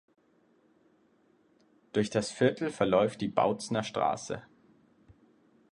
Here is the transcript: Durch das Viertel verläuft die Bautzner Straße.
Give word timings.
Durch 1.93 2.09
das 2.09 2.31
Viertel 2.31 2.71
verläuft 2.71 3.21
die 3.21 3.27
Bautzner 3.27 3.83
Straße. 3.83 4.41